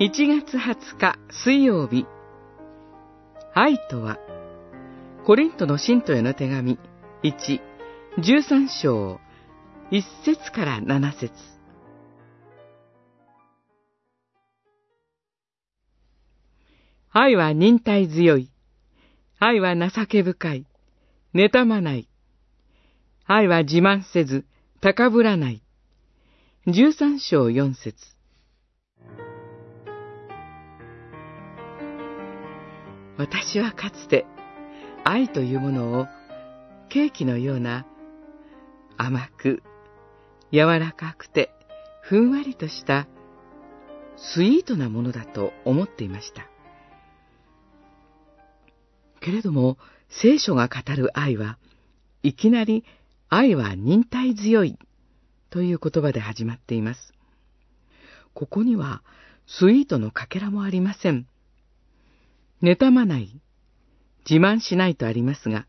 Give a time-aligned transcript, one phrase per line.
[0.00, 2.06] 1月20日水曜日
[3.52, 4.16] 愛とは
[5.26, 6.78] コリントの信徒への手紙
[7.22, 7.60] 1、
[8.16, 9.20] 13章
[9.90, 11.34] 1節から7節
[17.12, 18.50] 愛は忍耐強い。
[19.38, 20.66] 愛は情け深い。
[21.34, 22.08] 妬まない。
[23.26, 24.46] 愛は自慢せず、
[24.80, 25.62] 高ぶらない。
[26.68, 28.19] 13章4節
[33.20, 34.24] 私はかつて
[35.04, 36.06] 愛というものを
[36.88, 37.84] ケーキのような
[38.96, 39.62] 甘く
[40.50, 41.50] 柔らかくて
[42.00, 43.06] ふんわりとした
[44.16, 46.48] スイートなものだと思っていました。
[49.20, 49.76] けれども
[50.08, 51.58] 聖書が語る愛は
[52.22, 52.86] いきなり
[53.28, 54.78] 愛は忍耐強い
[55.50, 57.12] という言葉で始まっています。
[58.32, 59.02] ここには
[59.46, 61.26] スイートのかけらもありません。
[62.62, 63.40] 妬まない、
[64.28, 65.66] 自慢しないとありますが、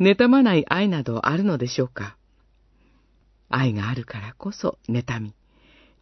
[0.00, 2.16] 妬まない愛などあるのでしょうか。
[3.50, 5.34] 愛があるからこそ妬み、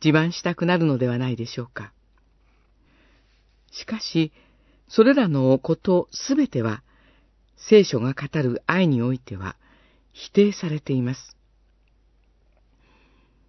[0.02, 1.92] 自慢したくなるのではないでしょうか。
[3.72, 4.32] しかし、
[4.88, 6.82] それらのことすべては、
[7.56, 9.56] 聖書が語る愛においては
[10.12, 11.36] 否定されています。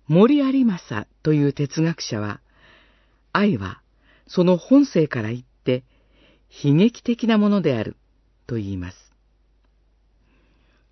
[0.07, 2.41] 森有正という哲学者は、
[3.31, 3.81] 愛は
[4.27, 5.43] その本性から言
[6.63, 7.95] 悲劇的なものである
[8.45, 8.97] と言います。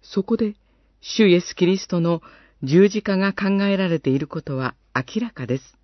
[0.01, 0.55] そこで、
[1.01, 2.21] 主イエス・キリストの
[2.63, 5.77] 十字架が考えられていることは明らかです。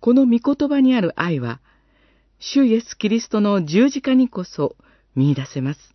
[0.00, 1.60] この御言葉にある愛は、
[2.38, 4.76] 主イエス・キリストの十字架にこそ
[5.14, 5.94] 見出せます。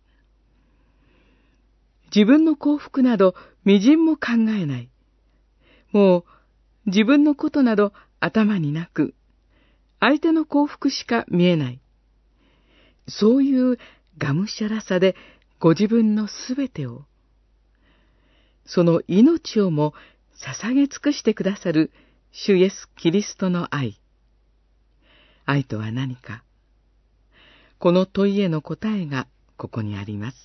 [2.14, 4.90] 自分の幸福など微塵も考えない。
[5.92, 6.24] もう
[6.86, 9.14] 自分のことなど頭になく、
[10.00, 11.79] 相手の幸福しか見えない。
[13.10, 13.78] そういう
[14.18, 15.16] がむしゃらさで
[15.58, 17.04] ご自分のすべてを、
[18.64, 19.94] その命をも
[20.42, 21.90] 捧げ尽くしてくださる
[22.32, 24.00] 主イエス・キリストの愛。
[25.44, 26.44] 愛とは何か
[27.80, 29.26] この問いへの答えが
[29.56, 30.36] ここにあります。